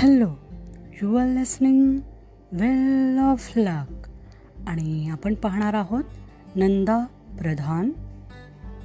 Hello 0.00 0.28
you 1.02 1.16
are 1.16 1.26
listening 1.26 1.98
well 2.52 3.18
of 3.18 3.52
luck 3.56 4.08
आणि 4.66 5.08
आपण 5.10 5.34
पाहणार 5.34 5.74
आहोत 5.74 6.04
नंदा 6.56 7.04
प्रधान. 7.38 7.90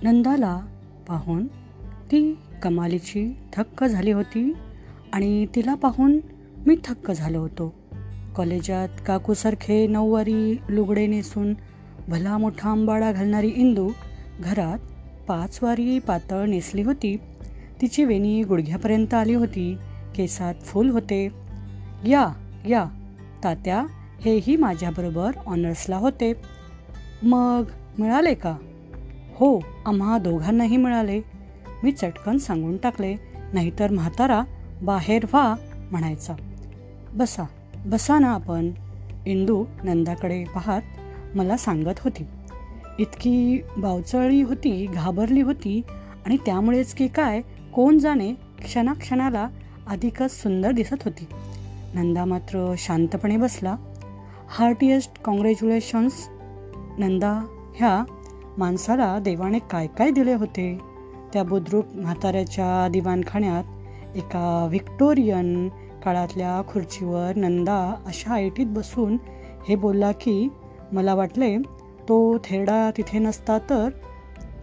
नंदाला 0.03 0.59
पाहून 1.07 1.47
ती 1.83 2.37
कमालीची 2.63 3.37
थक्क 3.53 3.83
झाली 3.83 4.11
होती 4.11 4.53
आणि 5.13 5.45
तिला 5.55 5.75
पाहून 5.75 6.19
मी 6.67 6.75
थक्क 6.83 7.11
झालो 7.11 7.39
होतो. 7.39 7.73
कॉलेजात 8.35 8.89
काकूसारखे 9.07 9.87
नऊवारी 9.87 10.57
लुगडे 10.69 11.07
नेसून 11.07 11.53
भला 12.07 12.37
मोठा 12.37 12.69
आंबाडा 12.69 13.11
घालणारी 13.11 13.49
इंदू 13.49 13.89
घरात 14.39 14.79
पाच 15.27 15.59
वारी 15.63 15.99
पातळ 15.99 16.45
नेसली 16.45 16.81
होती. 16.81 17.17
तिची 17.81 18.03
वेणी 18.03 18.43
गुडघ्यापर्यंत 18.43 19.13
आली 19.13 19.33
होती. 19.33 19.77
केसात 20.15 20.55
फूल 20.55 20.89
होते. 20.89 21.29
या 22.05 22.33
या 22.67 22.85
तात्या 23.43 23.83
हेही 24.21 24.55
माझ्याबरोबर 24.55 25.31
ऑनर्सला 25.45 25.97
होते. 25.97 26.33
मग 27.23 27.63
मिळाले 27.99 28.33
का? 28.33 28.55
हो 29.35 29.59
आम्हा 29.85 30.17
दोघांनाही 30.17 30.77
मिळाले. 30.77 31.21
मी 31.83 31.91
चटकन 31.91 32.37
सांगून 32.37 32.77
टाकले 32.77 33.15
नाहीतर 33.53 33.91
म्हातारा 33.91 34.43
बाहेर 34.81 35.25
व्हा 35.33 35.55
म्हणायचा. 35.91 36.33
बसा 37.13 37.43
बसा 37.85 38.19
ना 38.19 38.31
आपण. 38.31 38.71
इंदू 39.25 39.65
नंदाकडे 39.83 40.43
पाहत 40.43 40.81
मला 41.35 41.57
सांगत 41.57 41.99
होती. 41.99 42.27
इतकी 42.99 43.61
बावचळली 43.77 44.41
होती 44.41 44.85
घाबरली 44.85 45.41
होती 45.41 45.81
आणि 46.25 46.37
त्यामुळेच 46.37 46.93
की 46.93 47.07
काय 47.07 47.41
कोण 47.73 47.97
जाणे 47.97 48.33
क्षणाक्षणाला 48.33 49.47
अधिकच 49.87 50.31
सुंदर 50.31 50.71
दिसत 50.71 51.03
होती. 51.05 51.27
नंदा 51.93 52.25
मात्र 52.25 52.73
शांतपणे 52.77 53.37
बसला. 53.37 53.75
Heartiest 54.49 55.21
congratulations 55.21 56.29
Nanda. 56.97 57.45
ह्या 57.75 58.03
माणसाला 58.57 59.19
देवाने 59.19 59.59
काय 59.59 59.87
काय 59.87 60.11
दिले 60.11 60.33
होते? 60.33 60.93
त्या 61.33 61.43
बुद्रुक 61.43 61.85
म्हाताऱ्याच्या 61.93 62.87
दिवाणखान्यात 62.87 63.63
एका 64.17 64.65
व्हिक्टोरियन 64.67 65.69
काळातल्या 66.03 66.61
खुर्चीवर 66.67 67.35
नंदा 67.35 67.95
अशा 68.05 68.33
ऐटीत 68.33 68.65
बसून 68.69 69.17
हे 69.69 69.75
बोलला 69.75 70.11
की 70.11 70.49
मला 70.91 71.13
वाटले 71.13 71.57
तो 72.09 72.37
थेरडा 72.37 72.91
तिथे 72.97 73.19
नसता 73.19 73.57
तर 73.69 73.89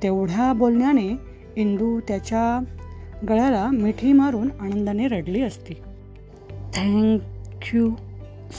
तेवढ्या 0.03 0.53
बोलण्याने 0.53 1.17
इंदू 1.57 2.01
त्याच्या 2.01 2.75
गळ्याला 3.29 3.67
मिठी 3.67 4.13
मारून 4.13 4.49
आनंदाने 4.61 5.09
रडली 5.09 5.43
असती. 5.43 5.75
थँक्यू 6.75 7.91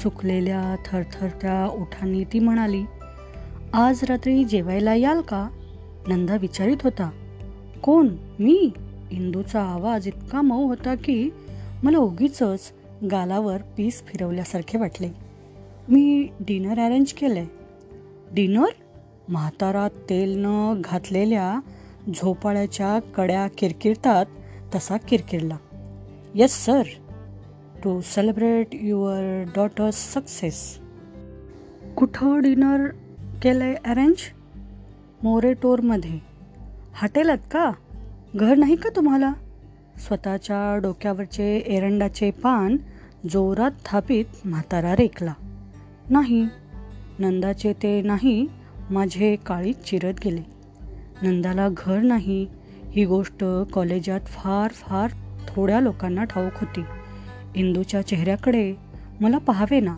सुकलेल्या 0.04 0.76
थरथरत्या 0.86 1.66
ओठांनी 1.66 2.24
ती 2.24 2.40
म्हणाली 2.40 2.84
आज 3.74 4.04
रात्री 4.04 4.44
जेवायला 4.44 4.96
याल 4.96 5.22
का? 5.22 5.48
नंदा 6.08 6.36
विचारित 6.36 6.78
होता. 6.84 7.10
कोण? 7.84 8.08
मी? 8.40 8.72
इंदूचा 9.12 9.62
आवाज 9.62 10.08
इतका 10.08 10.42
मऊ 10.42 10.68
होता 10.68 10.96
की 10.96 11.30
मला 11.84 11.98
उगीच 11.98 12.44
गालावर 13.12 13.58
पीस 13.78 14.04
फिरवल्यासारखे 14.08 14.78
वाटले. 14.78 15.10
मी 15.90 16.28
डिनर 16.40 16.80
अरेंज 16.80 17.14
केलंय. 17.14 17.46
डिनर? 18.32 18.66
म्हातारा 19.28 19.88
तेल 19.88 20.34
न 20.38 20.82
घातलेल्या 20.86 21.60
झोपाळ्याच्या 22.10 23.00
कड्या 23.00 23.48
किरकिरतात 23.58 24.26
तसा 24.76 24.98
किरकिरला. 24.98 25.58
Yes 26.36 26.66
sir 26.66 26.84
to 27.84 28.02
celebrate 28.02 28.68
your 28.74 29.44
daughter's 29.56 30.14
success 30.14 30.80
कुठं 31.98 32.42
डिनर 32.42 32.88
केलंय 33.44 33.74
अरेंज 33.74 34.16
मोरेटोरमध्ये. 35.24 36.20
हॉटेलात 37.02 37.38
का? 37.52 37.72
घर 38.36 38.56
नाही 38.56 38.76
का 38.76 38.90
तुम्हाला? 38.96 39.34
स्वतःच्या 40.08 40.78
डोक्यावरचे 40.78 41.58
एरंडाचे 41.58 42.32
पान 42.32 42.78
जोरात 43.30 43.72
थापित 43.86 44.26
म्हातारा 44.46 44.96
रेकला 44.96 45.34
नाही 46.10 46.48
नंदाचे 47.20 47.74
ते 47.74 48.02
नाही 48.02 48.48
माझे 48.90 49.36
काळीत 49.36 49.74
चिरत 49.74 50.14
गेले. 50.26 50.42
नंदाला 51.22 51.68
घर 51.78 52.00
नाही 52.00 52.48
ही 52.96 53.06
गोष्ट 53.06 53.44
कॉलेजात 53.74 54.20
फार 54.22 54.72
फार 54.74 55.12
थोड्या 55.48 55.80
लोकांना 55.80 56.24
ठाऊक 56.24 56.52
होती. 56.56 56.84
इंदूच्या 57.56 58.02
चेहऱ्याकडे 58.02 58.76
मला 59.22 59.38
पाहावे 59.38 59.80
ना. 59.80 59.96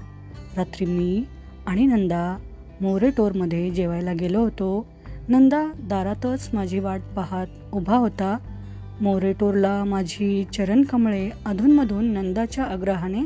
रात्री 0.58 0.86
मी 0.86 1.24
आणि 1.66 1.86
नंदा 1.86 2.38
मोरेटोरमध्ये 2.82 3.70
जेवायला 3.70 4.14
गेलो 4.14 4.40
होतो. 4.40 4.86
नंदा 5.28 5.72
दारातच 5.80 6.50
माझी 6.54 6.80
वाट 6.80 7.02
पाहत 7.16 7.48
उभा 7.74 7.96
होता. 7.96 8.38
मोरेटोरला 9.02 9.84
माझी 9.84 10.44
चरणकमळे 10.44 11.30
अधूनमधून 11.46 12.06
नंदाच्या 12.06 12.64
आग्रहाने 12.64 13.22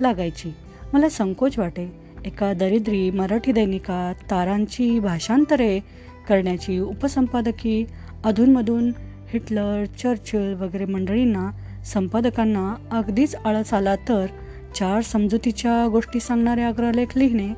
लागायची. 0.00 0.54
मला 0.92 1.08
संकोच 1.08 1.58
वाटे. 1.58 1.92
एका 2.24 2.52
दरिद्री 2.52 3.10
मराठी 3.10 3.52
दैनिकात 3.52 4.14
तारांची 4.30 4.98
भाषांतरे 4.98 5.80
करण्याची 6.28 6.78
उपसंपादकी 6.78 7.84
अधूनमधून 8.24 8.92
हिटलर 9.32 9.84
चर्चिल 9.84 10.54
वगैरे 10.54 10.84
मंडळींना 10.84 11.50
संपादकांना 11.84 12.74
अगदीच 12.90 13.34
आळस 13.34 13.74
आला 13.74 13.96
तर 13.96 14.26
चार 14.74 15.00
समजुतीच्या 15.00 15.88
गोष्टी 15.88 16.20
सांगणारे 16.20 16.62
अग्रलेख 16.62 17.06
लिहिणे 17.16 17.48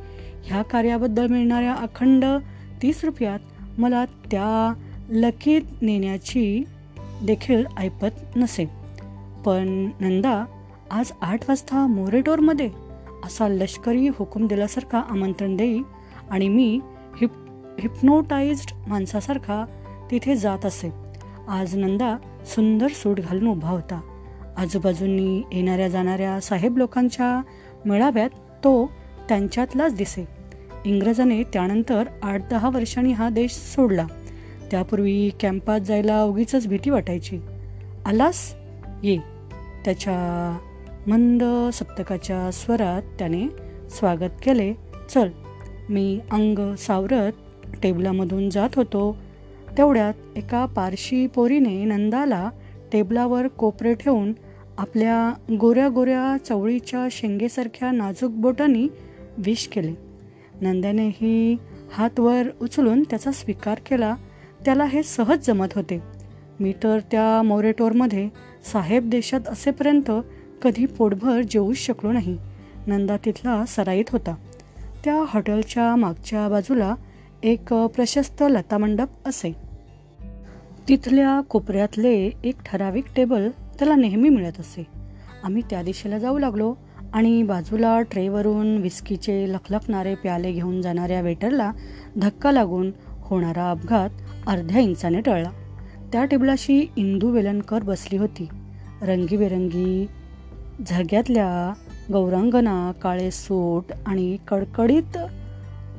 ह्या 0.45 0.63
कार्याबद्दल 0.63 1.27
मिळणाऱ्या 1.27 1.75
अखंड 1.75 2.25
तीस 2.83 3.05
रुपयात 3.05 3.39
मला 3.79 4.05
त्या 4.05 4.75
लकीत 5.09 5.63
नेण्याची 5.83 6.65
देखील 7.23 7.65
ऐपत 7.79 8.37
नसे. 8.37 8.65
पण 9.47 9.91
नंदा 10.01 10.45
आज 10.91 11.13
आठ 11.21 11.41
वाजता 11.49 11.87
मोरेटोरमध्ये 11.87 12.71
असा 13.25 13.49
लष्करी 13.49 14.09
हुकूम 14.09 14.47
दिल्यासारखा 14.47 14.99
आमंत्रण 14.99 15.57
देई 15.57 15.83
आणि 16.31 16.49
मी 16.49 16.81
हिप 17.21 17.31
हिप्नोटाइज्ड 17.81 18.73
माणसासारखा 18.87 19.65
तिथे 20.11 20.37
जात 20.37 20.67
असे. 20.67 21.02
आज 21.49 21.77
नंदा 21.77 22.17
सुंदर 22.47 22.89
सूट 22.89 23.21
घालून 23.21 23.49
उभा 23.49 23.69
होता. 23.69 24.01
आजूबाजूंनी 24.57 25.43
येणाऱ्या 25.53 25.89
जाणाऱ्या 25.89 26.41
साहेब 26.41 26.77
लोकांच्या 26.77 27.43
मेळाव्यात 27.85 28.31
तो 28.65 28.91
त्यांच्यातलाच 29.29 29.95
दिसे. 29.95 30.29
इंग्रजाने 30.85 31.43
त्यानंतर 31.43 32.05
आठ 32.23 32.51
दहा 32.51 32.71
वर्षांनी 32.71 33.13
हा 33.13 33.29
देश 33.29 33.51
सोडला. 33.51 34.07
त्यापूर्वी 34.71 35.31
कॅम्पात 35.41 35.81
जायला 35.81 36.23
उगीच 36.23 36.67
भीती 36.67 36.91
वाटायची. 36.91 37.39
आलास? 38.07 38.55
ये. 39.03 39.17
त्याच्या 39.85 40.59
मंद 41.07 41.71
सप्तकाच्या 41.73 42.51
स्वरात 42.51 43.03
त्याने 43.19 43.49
स्वागत 43.91 44.31
केले. 44.43 44.75
चल. 45.11 45.29
मी 45.89 46.21
अंग 46.31 46.75
सावरत 46.75 47.33
टेबलामधून 47.83 48.51
जात 48.51 48.71
होतो. 48.77 49.17
तेवढ्यात 49.79 50.15
एका 50.37 50.67
पारशी 50.67 51.27
पोरीने 51.27 51.85
नंदाला 51.85 52.51
टेबलावर 52.93 53.49
कोपरे 53.49 53.95
ठेवून 53.95 54.33
आपल्या 54.79 55.35
गोऱ्या 55.61 55.89
गोऱ्या 55.89 56.37
चवळीच्या 56.45 57.09
शेंगेसारख्या 57.11 57.91
नाजूक 57.91 58.31
बोटांनी 58.31 58.89
विष 59.39 59.67
केले. 59.67 59.93
नंद्यानेही 60.61 61.57
हात 61.93 62.21
वर 62.21 62.43
उचलून 62.63 63.03
त्याचा 63.03 63.33
स्वीकार 63.33 63.79
केला. 63.91 64.17
त्याला 64.65 64.85
हे 64.85 65.03
सहज 65.03 65.47
जमत 65.47 65.67
होते. 65.75 66.03
मी 66.61 66.73
तर 66.83 66.99
त्या 66.99 67.43
मोरेटोरमध्ये 67.43 68.29
साहेब 68.73 69.11
देशात 69.11 69.41
असेपर्यंत 69.49 70.11
कधी 70.63 70.87
पोटभर 70.87 71.41
जेवूच 71.51 71.77
शकलो 71.77 72.13
नाही. 72.13 72.39
नंदा 72.87 73.17
तिथला 73.17 73.65
सराईत 73.67 74.05
होता. 74.13 74.35
त्या 75.05 75.25
हॉटेलच्या 75.29 75.97
मागच्या 75.97 76.49
बाजूला 76.49 76.95
एक 77.43 77.75
प्रशस्त 77.75 78.45
लतामंडप 78.51 79.09
असे. 79.27 79.57
तिथल्या 80.89 81.41
कोपऱ्यातले 81.41 82.31
एक 82.45 82.55
ठराविक 82.67 83.05
टेबल 83.17 83.51
त्याला 83.51 83.95
नेहमी 83.95 84.29
मिळत 84.29 84.61
असे. 84.61 84.87
आम्ही 85.45 85.63
त्या 85.71 85.83
दिशेला 85.83 86.19
जाऊ 86.19 86.39
लागलो 86.39 86.75
आणि 87.13 87.43
बाजूला 87.43 88.01
ट्रेवरून 88.03 88.77
विस्कीचे 88.77 89.53
लखलखणारे 89.53 90.15
प्याले 90.15 90.53
घेऊन 90.53 90.83
जाणाऱ्या 90.83 91.21
वेटरला 91.21 91.73
धक्का 92.21 92.53
लागून 92.53 92.91
होणारा 93.07 93.71
अपघात 93.71 94.11
अर्ध्या 94.47 94.81
इंचाने 94.81 95.21
टळला. 95.21 95.51
त्या 96.13 96.25
टेबलाशी 96.25 96.93
इंदू 96.97 97.31
वेलणकर 97.31 97.83
बसली 97.83 98.19
होती. 98.19 98.49
रंगीबेरंगी 99.03 100.07
झग्यातल्या 100.87 101.73
गौरांगना 102.13 102.93
काळे 103.03 103.31
सूट 103.31 103.93
आणि 104.07 104.37
कडकडीत 104.49 105.19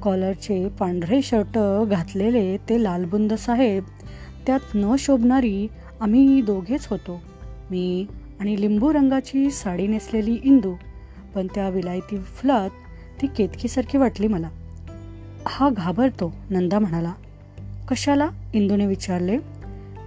कॉलरचे 0.03 0.69
पांढरे 0.69 1.21
शर्ट 1.21 1.59
घातलेले 1.89 2.57
ते 2.57 2.83
लालबुंद 2.83 3.33
साहेब. 3.33 3.83
त्यात 4.47 4.59
न 4.75 4.95
शोभणारी 4.99 5.67
आम्ही 6.01 6.41
दोघेच 6.41 6.87
होतो. 6.87 7.21
मी 7.71 8.05
आणि 8.39 8.61
लिंबू 8.61 8.93
रंगाची 8.93 9.51
साडी 9.51 9.87
नेसलेली 9.87 10.39
इंदू. 10.43 10.73
पण 11.35 11.47
त्या 11.55 11.69
विलायती 11.69 12.17
फुलात 12.17 12.69
ती 13.21 13.27
केतकीसारखी 13.27 13.97
वाटली 13.97 14.27
मला. 14.27 14.49
हा 15.47 15.69
घाबरतो 15.69 16.35
नंदा 16.49 16.79
म्हणाला. 16.79 17.13
कशाला? 17.87 18.29
इंदूने 18.53 18.85
विचारले. 18.85 19.37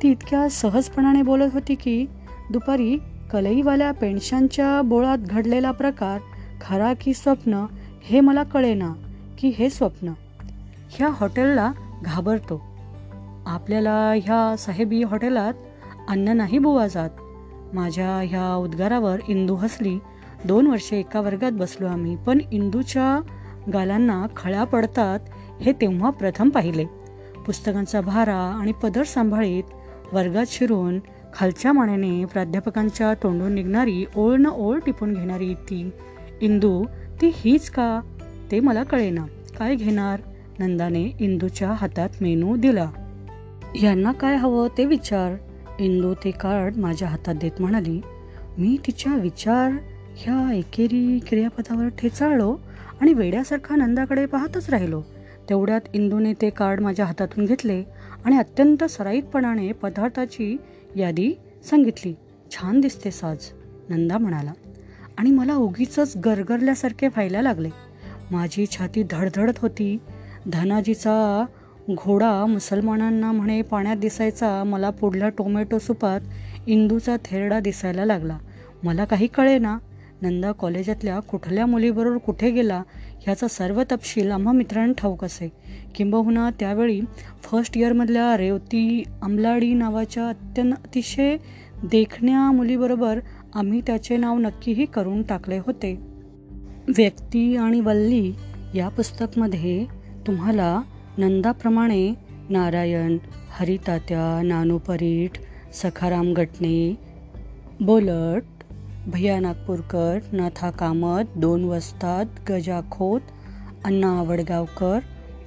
ती 0.03 0.11
इतक्या 0.11 0.49
सहजपणाने 0.49 1.23
बोलत 1.23 1.51
होती 1.53 1.75
की 1.75 2.07
दुपारी 2.53 2.99
कलईवाल्या 3.33 3.93
पेन्शनच्या 3.93 4.83
बोळात 4.83 5.19
घडलेला 5.19 5.71
प्रकार 5.71 6.21
खरा 6.61 6.93
की 7.01 7.15
स्वप्न 7.15 7.67
हे 8.05 8.21
मला 8.21 8.43
कळेना. 8.43 8.93
की 9.39 9.49
हे 9.49 9.71
स्वप्न 9.71 10.13
ह्या 10.91 11.09
हॉटेलला 11.09 11.73
घाबरतो. 12.03 12.63
आपल्याला 13.47 14.13
ह्या 14.13 14.57
साहेबी 14.57 15.03
हॉटेलात 15.03 15.55
अन्न 16.09 16.29
नाही 16.29 16.59
बुवा 16.59 16.87
जात. 16.87 17.11
माझ्या 17.73 18.17
ह्या 18.17 18.55
उद्गारावर 18.55 19.21
इंदू 19.29 19.55
हसली. 19.55 19.99
दोन 20.45 20.67
वर्षे 20.67 20.99
एका 20.99 21.21
वर्गात 21.21 21.53
बसलो 21.53 21.87
आम्ही 21.87 22.17
पण 22.17 22.39
इंदूच्या 22.53 23.21
गालांना 23.73 24.27
खळा 24.37 24.65
पडतात 24.65 25.21
हे 25.63 25.73
तेव्हा 25.73 26.11
प्रथम 26.11 26.49
पाहिले. 26.49 26.85
पुस्तकांचा 27.47 28.01
भारा 28.01 28.37
आणि 28.37 28.73
पदर 28.73 29.03
सांभाळीत 29.03 29.65
वर्गात 30.13 30.47
शिरून 30.49 30.99
खालच्या 31.35 31.73
मानेने 31.73 32.25
प्राध्यापकांच्या 32.25 33.15
तोंडून 33.15 33.53
निघणारी 33.53 34.05
ओळ 34.17 34.37
न 34.37 34.47
ओळ 34.47 34.79
टिपून 34.79 35.15
घेणारी 35.15 35.55
ती 35.55 35.91
इंदू 36.41 36.85
ती 37.21 37.31
हीच 37.35 37.71
का? 37.71 38.01
ते 38.51 38.61
मला 38.61 38.83
कळेना. 38.83 39.27
काय 39.59 39.75
घेणार? 39.75 40.21
नंदाने 40.59 41.17
इंदूच्या 41.21 41.73
हातात 41.73 42.09
मेनू 42.21 42.57
दिला. 42.57 42.91
यांना 43.83 44.13
काय 44.13 44.37
हवं 44.37 44.69
ते 44.79 44.85
विचार. 44.85 45.37
इंदू 45.79 46.15
ते 46.15 46.31
कार्ड 46.31 46.77
माझ्या 46.77 47.09
हातात 47.09 47.35
देत 47.35 47.61
म्हणाली 47.61 48.01
मी 48.59 48.77
तिच्या 48.87 49.15
विचार 49.15 49.73
ह्या 50.17 50.53
एकेरी 50.53 51.19
क्रियापदावर 51.19 51.89
ठेचाळलो 51.89 52.57
आणि 53.01 53.13
वेड्यासारखा 53.13 53.77
नंदाकडे 53.77 54.27
पाहतच 54.27 54.71
राहिलो. 54.71 55.03
तेवढ्यात 55.49 55.81
इंदूने 55.95 56.33
ते 56.33 56.51
कार्ड 56.51 56.81
माझ्या 56.81 57.07
हातातून 57.07 57.45
घेतले 57.45 57.83
आणि 58.25 58.39
अत्यंत 58.39 58.85
सराईतपणाने 58.85 59.73
पदार्थाची 59.73 60.57
यादी 60.97 61.33
सांगितली. 61.71 62.15
छान 62.51 62.81
दिसते 62.81 63.11
साज 63.11 63.39
नंदा 63.89 64.19
म्हणाला. 64.19 64.53
आणि 65.19 65.31
मला 65.31 65.55
उगीच 65.55 65.99
गरगरल्यासारखे 66.25 67.07
व्हायला 67.07 67.43
लागले. 67.43 67.71
माझी 68.31 68.67
छाती 68.67 69.03
धडधडत 69.03 69.59
होती. 69.59 69.97
धनाजीचा 70.47 71.45
घोडा 71.91 72.47
मुसलमानांना 72.47 73.33
म्हणे 73.33 73.63
पाण्यात 73.63 73.97
दिसायचा 73.97 74.65
मला 74.65 74.91
पुढल्या 74.91 75.29
टोमॅटो 75.29 75.79
सुपात 75.79 76.21
इंदूचा 76.67 77.17
थेरडा 77.25 77.61
दिसायला 77.61 78.05
लागला. 78.05 78.39
मला 78.85 79.05
काही 79.05 79.27
कळेना. 79.27 79.79
नंदा 80.23 80.53
कॉलेजातल्या 80.53 81.21
कुठल्या 81.21 81.67
मुलीबरोबर 81.67 82.17
कुठे 82.17 82.51
गेला 82.51 82.83
ह्याचा 83.23 83.49
सर्व 83.49 83.83
तपशील 83.93 84.31
आम्हा 84.31 84.53
मित्रांना 84.53 84.93
ठाऊक 84.93 85.25
असे. 85.25 85.53
किंबहुना 85.95 86.51
त्यावेळी 86.51 87.01
फर्स्ट 87.43 87.77
इयरमधल्या 87.79 88.37
रेवती 88.37 89.03
अंबलाडी 89.23 89.75
नावाच्या 89.75 90.29
अत्यंत 90.29 90.73
अतिशय 90.73 91.37
देखण्या 91.83 92.51
मुलीबरोबर 92.53 93.21
आम्ही 93.55 93.81
त्याचे 93.81 94.17
नाव 94.17 94.39
नक्कीही 94.39 94.85
करून 94.85 95.23
टाकले 95.23 95.59
होते. 95.59 96.16
व्यक्ती 96.89 97.57
आणि 97.57 97.81
वल्ली 97.81 98.33
या 98.75 98.89
पुस्तकमध्ये 98.89 99.85
तुम्हाला 100.27 100.81
नंदाप्रमाणे 101.19 102.13
नारायण 102.51 103.17
हरितात्या 103.51 104.41
नानू 104.45 104.79
परीठ 104.79 105.39
सखाराम 105.75 106.33
गटणे 106.33 106.95
बोलट 107.81 108.65
भैया 109.07 109.39
नागपूरकर 109.41 110.19
नाथा 110.33 110.71
कामत 110.71 111.37
दोन 111.37 111.65
वस्ताद 111.65 112.39
गजा 112.49 112.81
खोत 112.91 113.21
अण्णा 113.85 114.17
आवडगावकर 114.19 114.99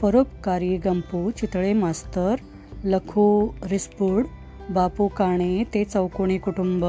परोपकारी 0.02 0.76
गंपू 0.78 1.30
चितळे 1.32 1.74
मास्तर 1.74 2.36
लखू 2.84 3.48
रिस्पूड 3.70 4.26
बापू 4.70 5.08
काणे 5.08 5.64
ते 5.74 5.84
चौकोणी 5.84 6.38
कुटुंब 6.38 6.86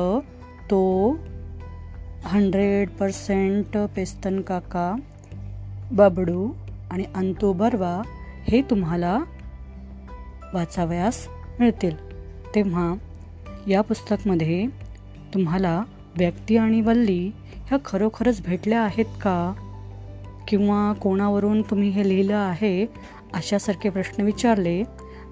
तो 0.71 0.81
हंड्रेड 2.25 2.89
पर्सेंट 2.89 3.77
पेस्तन 3.97 4.41
काका 4.41 4.97
बबडू 5.93 6.53
आणि 6.91 7.05
अंतू 7.15 7.53
बर्वा 7.53 8.03
हे 8.49 8.63
तुम्हाला 8.63 9.19
वाचावयास 10.55 11.27
मिळतील. 11.61 11.97
तेव्हा 12.55 12.95
या 13.69 13.81
पुस्तकमध्ये 13.81 14.67
तुम्हाला 15.35 15.83
व्यक्ती 16.19 16.57
आणि 16.57 16.81
वल्ली 16.81 17.31
ह्या 17.55 17.79
खरोखरच 17.85 18.43
भेटल्या 18.43 18.81
आहेत 18.81 19.05
का? 19.05 19.55
किंवा 20.49 20.93
कोणावरून 20.93 21.63
तुम्ही 21.63 21.89
हे 21.89 22.09
लिहिलं 22.09 22.37
आहे 22.37 22.87
अशासारखे 23.35 23.91
प्रश्न 23.91 24.23
विचारले? 24.23 24.83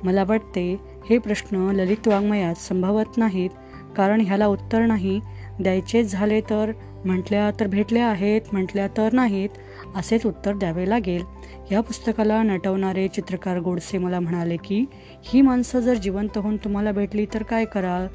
मला 0.03 0.25
वाटते 0.25 0.81
हे 1.11 1.19
प्रश्न 1.19 1.57
ललित 1.57 2.09
वाङ्मयात 2.09 2.55
संभवत 2.55 3.17
नाहीत 3.17 3.51
कारण 3.97 4.21
ह्याला 4.21 4.47
उत्तर 4.47 4.81
नाही 4.81 5.21
द्यायचेच 5.61 6.13
झाले 6.13 6.41
तर 6.41 6.73
म्हटल्या 7.05 7.51
तर 7.61 7.67
भेटल्या 7.67 8.07
आहेत 8.07 8.41
म्हटल्या 8.53 8.89
तर 8.97 9.13
नाहीत 9.13 9.49
असेच 9.97 10.27
उत्तर 10.27 10.55
द्यावे 10.55 10.89
लागेल. 10.89 11.23
या 11.73 11.81
पुस्तकाला 11.81 12.43
नटवणारे 12.43 13.09
चित्रकार 13.09 13.59
गोडसे 13.59 13.99
मला 13.99 14.21
म्हणाले 14.21 14.57
की 14.57 14.85
ही 15.25 15.43
माणसं 15.43 15.81
जर 15.81 15.95
जिवंत 15.95 16.39
होऊन 16.39 16.57
तुम्हाला 16.57 16.93
भेटली 16.93 17.27
तर 17.35 17.43
काय 17.43 17.65
कराल? 17.65 18.07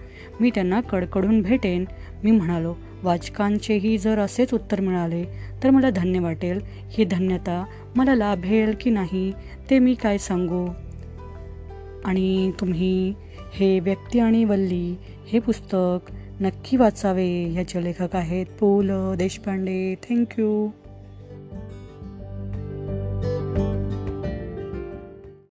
मी 0.41 0.49
त्यांना 0.49 0.81
कडकडून 0.81 1.41
भेटेन. 1.41 1.85
मी 2.23 2.31
म्हणालो 2.31 2.73
वाचकांचेही 3.03 3.97
जर 3.97 4.19
असेच 4.19 4.53
उत्तर 4.53 4.81
मिळाले 4.81 5.23
तर 5.63 5.69
मला 5.69 5.89
धन्य 5.89 6.19
वाटेल. 6.19 6.59
ही 6.89 7.05
धन्यता 7.05 7.65
मला 7.95 8.15
लाभेल 8.15 8.75
की 8.81 8.89
नाही 8.89 9.31
ते 9.69 9.79
मी 9.79 9.93
काय 9.93 10.17
सांगू? 10.17 10.67
आणि 12.05 12.51
तुम्ही 12.59 13.13
हे 13.53 13.79
व्यक्ती 13.79 14.19
आणि 14.19 14.43
वल्ली 14.43 14.95
हे 15.27 15.39
पुस्तक 15.39 16.11
नक्की 16.41 16.77
वाचावे. 16.77 17.27
ह्याचे 17.53 17.83
लेखक 17.83 18.15
आहेत 18.15 18.45
पु 18.59 18.81
ल 18.81 18.91
देशपांडे. 19.17 19.95
थँक्यू 20.03 20.69